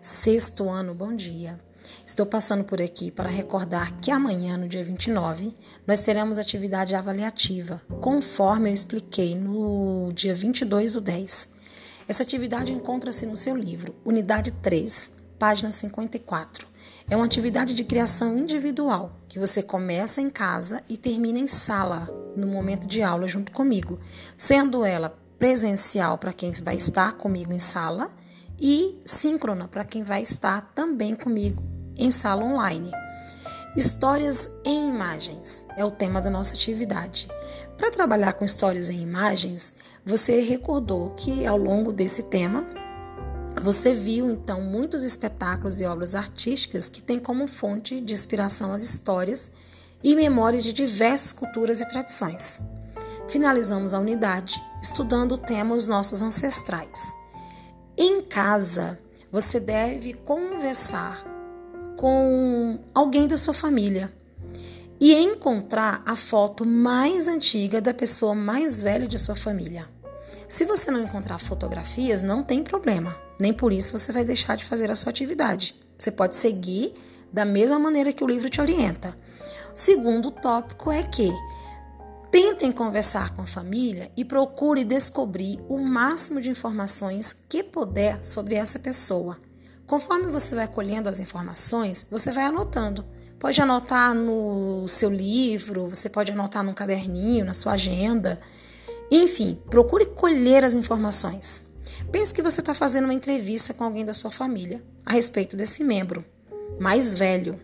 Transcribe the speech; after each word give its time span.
sexto 0.00 0.68
ano, 0.68 0.94
bom 0.94 1.14
dia. 1.14 1.58
Estou 2.04 2.24
passando 2.24 2.64
por 2.64 2.80
aqui 2.80 3.10
para 3.10 3.28
recordar 3.28 3.98
que 4.00 4.10
amanhã, 4.10 4.56
no 4.56 4.68
dia 4.68 4.84
29, 4.84 5.52
nós 5.86 6.00
teremos 6.00 6.38
atividade 6.38 6.94
avaliativa, 6.94 7.82
conforme 8.00 8.70
eu 8.70 8.74
expliquei 8.74 9.34
no 9.34 10.12
dia 10.14 10.34
22 10.34 10.92
do 10.92 11.00
10. 11.00 11.48
Essa 12.06 12.22
atividade 12.22 12.72
encontra-se 12.72 13.26
no 13.26 13.36
seu 13.36 13.56
livro, 13.56 13.94
Unidade 14.04 14.52
3, 14.52 15.12
página 15.38 15.72
54. 15.72 16.66
É 17.10 17.16
uma 17.16 17.26
atividade 17.26 17.74
de 17.74 17.84
criação 17.84 18.36
individual, 18.36 19.18
que 19.28 19.38
você 19.38 19.62
começa 19.62 20.20
em 20.20 20.30
casa 20.30 20.82
e 20.88 20.96
termina 20.96 21.38
em 21.38 21.46
sala, 21.46 22.08
no 22.36 22.46
momento 22.46 22.86
de 22.86 23.02
aula 23.02 23.26
junto 23.26 23.50
comigo, 23.50 23.98
sendo 24.36 24.84
ela 24.84 25.18
presencial 25.38 26.18
para 26.18 26.32
quem 26.32 26.52
vai 26.62 26.76
estar 26.76 27.14
comigo 27.14 27.52
em 27.52 27.58
sala 27.58 28.10
e 28.58 29.00
síncrona 29.04 29.68
para 29.68 29.84
quem 29.84 30.02
vai 30.02 30.22
estar 30.22 30.72
também 30.74 31.14
comigo 31.14 31.62
em 31.96 32.10
sala 32.10 32.44
online. 32.44 32.90
Histórias 33.76 34.50
em 34.64 34.88
imagens 34.88 35.64
é 35.76 35.84
o 35.84 35.90
tema 35.90 36.20
da 36.20 36.30
nossa 36.30 36.54
atividade. 36.54 37.28
Para 37.76 37.90
trabalhar 37.90 38.32
com 38.32 38.44
histórias 38.44 38.90
em 38.90 39.00
imagens, 39.00 39.72
você 40.04 40.40
recordou 40.40 41.10
que 41.10 41.46
ao 41.46 41.56
longo 41.56 41.92
desse 41.92 42.24
tema 42.24 42.66
você 43.60 43.92
viu 43.92 44.30
então 44.30 44.62
muitos 44.62 45.04
espetáculos 45.04 45.80
e 45.80 45.84
obras 45.84 46.14
artísticas 46.14 46.88
que 46.88 47.02
têm 47.02 47.20
como 47.20 47.46
fonte 47.46 48.00
de 48.00 48.14
inspiração 48.14 48.72
as 48.72 48.82
histórias 48.82 49.50
e 50.02 50.14
memórias 50.14 50.64
de 50.64 50.72
diversas 50.72 51.32
culturas 51.32 51.80
e 51.80 51.88
tradições. 51.88 52.60
Finalizamos 53.28 53.92
a 53.92 53.98
unidade 53.98 54.60
estudando 54.82 55.32
o 55.32 55.38
tema 55.38 55.74
Os 55.74 55.86
Nossos 55.86 56.22
Ancestrais. 56.22 57.12
Em 58.00 58.22
casa, 58.22 58.96
você 59.28 59.58
deve 59.58 60.12
conversar 60.12 61.24
com 61.96 62.78
alguém 62.94 63.26
da 63.26 63.36
sua 63.36 63.52
família 63.52 64.12
e 65.00 65.12
encontrar 65.12 66.04
a 66.06 66.14
foto 66.14 66.64
mais 66.64 67.26
antiga 67.26 67.80
da 67.80 67.92
pessoa 67.92 68.36
mais 68.36 68.80
velha 68.80 69.08
de 69.08 69.18
sua 69.18 69.34
família. 69.34 69.88
Se 70.46 70.64
você 70.64 70.92
não 70.92 71.02
encontrar 71.02 71.40
fotografias, 71.40 72.22
não 72.22 72.40
tem 72.40 72.62
problema, 72.62 73.16
nem 73.40 73.52
por 73.52 73.72
isso 73.72 73.98
você 73.98 74.12
vai 74.12 74.24
deixar 74.24 74.56
de 74.56 74.64
fazer 74.64 74.92
a 74.92 74.94
sua 74.94 75.10
atividade. 75.10 75.74
Você 75.98 76.12
pode 76.12 76.36
seguir 76.36 76.94
da 77.32 77.44
mesma 77.44 77.80
maneira 77.80 78.12
que 78.12 78.22
o 78.22 78.28
livro 78.28 78.48
te 78.48 78.60
orienta. 78.60 79.18
Segundo 79.74 80.30
tópico 80.30 80.92
é 80.92 81.02
que 81.02 81.32
Tentem 82.30 82.70
conversar 82.70 83.34
com 83.34 83.42
a 83.42 83.46
família 83.46 84.10
e 84.16 84.24
procure 84.24 84.84
descobrir 84.84 85.58
o 85.68 85.78
máximo 85.78 86.40
de 86.40 86.50
informações 86.50 87.34
que 87.48 87.62
puder 87.62 88.22
sobre 88.22 88.54
essa 88.54 88.78
pessoa. 88.78 89.38
Conforme 89.86 90.30
você 90.30 90.54
vai 90.54 90.68
colhendo 90.68 91.08
as 91.08 91.20
informações, 91.20 92.06
você 92.10 92.30
vai 92.30 92.44
anotando. 92.44 93.04
Pode 93.38 93.60
anotar 93.62 94.14
no 94.14 94.86
seu 94.88 95.08
livro, 95.08 95.88
você 95.88 96.10
pode 96.10 96.32
anotar 96.32 96.62
num 96.62 96.74
caderninho, 96.74 97.46
na 97.46 97.54
sua 97.54 97.72
agenda. 97.72 98.38
Enfim, 99.10 99.58
procure 99.70 100.04
colher 100.04 100.64
as 100.64 100.74
informações. 100.74 101.64
Pense 102.12 102.34
que 102.34 102.42
você 102.42 102.60
está 102.60 102.74
fazendo 102.74 103.04
uma 103.04 103.14
entrevista 103.14 103.72
com 103.72 103.84
alguém 103.84 104.04
da 104.04 104.12
sua 104.12 104.30
família 104.30 104.82
a 105.06 105.12
respeito 105.12 105.56
desse 105.56 105.82
membro 105.82 106.24
mais 106.78 107.14
velho 107.14 107.60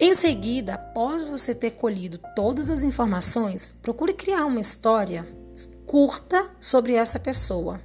em 0.00 0.14
seguida, 0.14 0.74
após 0.74 1.24
você 1.24 1.52
ter 1.52 1.72
colhido 1.72 2.20
todas 2.36 2.70
as 2.70 2.84
informações, 2.84 3.74
procure 3.82 4.12
criar 4.12 4.46
uma 4.46 4.60
história 4.60 5.26
curta 5.86 6.50
sobre 6.60 6.94
essa 6.94 7.18
pessoa. 7.18 7.80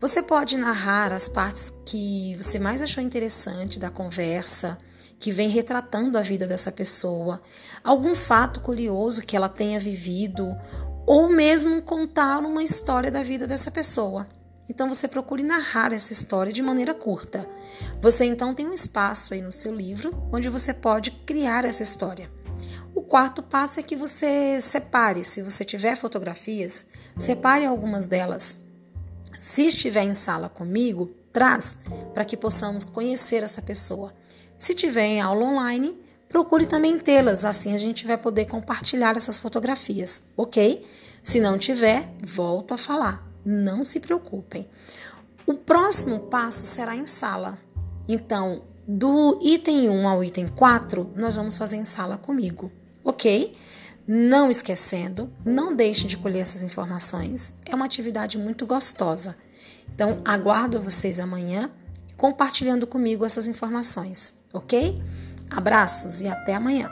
Você 0.00 0.22
pode 0.22 0.56
narrar 0.56 1.12
as 1.12 1.28
partes 1.28 1.74
que 1.84 2.36
você 2.36 2.60
mais 2.60 2.80
achou 2.80 3.02
interessante 3.02 3.80
da 3.80 3.90
conversa, 3.90 4.78
que 5.18 5.32
vem 5.32 5.48
retratando 5.48 6.16
a 6.16 6.22
vida 6.22 6.46
dessa 6.46 6.70
pessoa, 6.70 7.42
algum 7.82 8.14
fato 8.14 8.60
curioso 8.60 9.22
que 9.22 9.36
ela 9.36 9.48
tenha 9.48 9.80
vivido, 9.80 10.56
ou 11.04 11.28
mesmo 11.28 11.82
contar 11.82 12.38
uma 12.38 12.62
história 12.62 13.10
da 13.10 13.24
vida 13.24 13.48
dessa 13.48 13.70
pessoa. 13.70 14.28
Então 14.68 14.88
você 14.88 15.08
procure 15.08 15.42
narrar 15.42 15.92
essa 15.92 16.12
história 16.12 16.52
de 16.52 16.62
maneira 16.62 16.92
curta. 16.92 17.48
Você 18.00 18.24
então 18.24 18.54
tem 18.54 18.66
um 18.68 18.74
espaço 18.74 19.32
aí 19.32 19.40
no 19.40 19.50
seu 19.50 19.74
livro 19.74 20.28
onde 20.30 20.48
você 20.48 20.74
pode 20.74 21.10
criar 21.10 21.64
essa 21.64 21.82
história. 21.82 22.30
O 22.94 23.02
quarto 23.02 23.42
passo 23.42 23.80
é 23.80 23.82
que 23.82 23.96
você 23.96 24.60
separe, 24.60 25.24
se 25.24 25.40
você 25.40 25.64
tiver 25.64 25.96
fotografias, 25.96 26.84
separe 27.16 27.64
algumas 27.64 28.06
delas. 28.06 28.60
Se 29.38 29.66
estiver 29.66 30.02
em 30.02 30.14
sala 30.14 30.48
comigo, 30.48 31.14
traz 31.32 31.78
para 32.12 32.24
que 32.24 32.36
possamos 32.36 32.84
conhecer 32.84 33.42
essa 33.42 33.62
pessoa. 33.62 34.12
Se 34.56 34.74
tiver 34.74 35.04
em 35.04 35.20
aula 35.20 35.44
online, 35.44 35.96
procure 36.28 36.66
também 36.66 36.98
tê-las, 36.98 37.44
assim 37.44 37.72
a 37.72 37.78
gente 37.78 38.04
vai 38.04 38.18
poder 38.18 38.46
compartilhar 38.46 39.16
essas 39.16 39.38
fotografias, 39.38 40.24
ok? 40.36 40.84
Se 41.22 41.40
não 41.40 41.56
tiver, 41.56 42.12
volto 42.20 42.74
a 42.74 42.78
falar 42.78 43.28
não 43.44 43.82
se 43.82 44.00
preocupem. 44.00 44.68
O 45.46 45.54
próximo 45.54 46.20
passo 46.20 46.66
será 46.66 46.94
em 46.94 47.06
sala. 47.06 47.58
Então, 48.06 48.62
do 48.86 49.38
item 49.42 49.88
1 49.88 50.08
ao 50.08 50.22
item 50.24 50.48
4, 50.48 51.12
nós 51.14 51.36
vamos 51.36 51.56
fazer 51.56 51.76
em 51.76 51.84
sala 51.84 52.16
comigo, 52.16 52.70
ok? 53.04 53.54
Não 54.06 54.50
esquecendo, 54.50 55.30
não 55.44 55.76
deixe 55.76 56.06
de 56.06 56.16
colher 56.16 56.40
essas 56.40 56.62
informações. 56.62 57.52
É 57.66 57.74
uma 57.74 57.84
atividade 57.84 58.38
muito 58.38 58.66
gostosa. 58.66 59.36
Então, 59.94 60.22
aguardo 60.24 60.80
vocês 60.80 61.20
amanhã 61.20 61.70
compartilhando 62.16 62.86
comigo 62.86 63.24
essas 63.24 63.46
informações, 63.46 64.34
ok? 64.52 65.00
Abraços 65.50 66.20
e 66.20 66.28
até 66.28 66.54
amanhã. 66.54 66.90